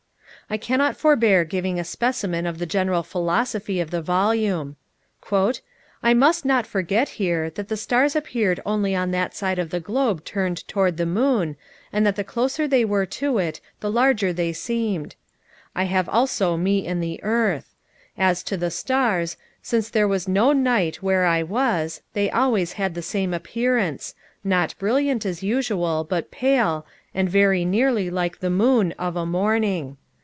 I 0.49 0.57
cannot 0.57 0.97
forbear 0.97 1.45
giving 1.45 1.79
a 1.79 1.85
specimen 1.85 2.45
of 2.45 2.57
the 2.59 2.65
general 2.65 3.03
philosophy 3.03 3.79
of 3.79 3.89
the 3.89 4.01
volume. 4.01 4.75
"I 5.31 6.13
must 6.13 6.43
not 6.43 6.67
forget 6.67 7.07
here, 7.07 7.49
that 7.51 7.69
the 7.69 7.77
stars 7.77 8.17
appeared 8.17 8.59
only 8.65 8.93
on 8.93 9.11
that 9.11 9.33
side 9.33 9.59
of 9.59 9.69
the 9.69 9.79
globe 9.79 10.25
turned 10.25 10.67
toward 10.67 10.97
the 10.97 11.05
moon, 11.05 11.55
and 11.93 12.05
that 12.05 12.17
the 12.17 12.25
closer 12.25 12.67
they 12.67 12.83
were 12.83 13.05
to 13.05 13.37
it 13.37 13.61
the 13.79 13.89
larger 13.89 14.33
they 14.33 14.51
seemed. 14.51 15.15
I 15.73 15.85
have 15.85 16.09
also 16.09 16.57
me 16.57 16.85
and 16.85 17.01
the 17.01 17.23
earth. 17.23 17.73
As 18.17 18.43
to 18.43 18.57
the 18.57 18.71
stars, 18.71 19.37
_since 19.63 19.89
there 19.89 20.07
was 20.07 20.27
no 20.27 20.51
night 20.51 20.97
where 20.97 21.23
I 21.23 21.43
was, 21.43 22.01
they 22.11 22.29
always 22.29 22.73
had 22.73 22.93
the 22.93 23.01
same 23.01 23.33
appearance; 23.33 24.15
not 24.43 24.75
brilliant, 24.77 25.25
as 25.25 25.41
usual, 25.43 26.03
but 26.03 26.29
pale, 26.29 26.85
and 27.15 27.29
very 27.29 27.63
nearly 27.63 28.09
like 28.09 28.39
the 28.41 28.49
moon 28.49 28.91
of 28.99 29.15
a 29.15 29.25
morning. 29.25 29.95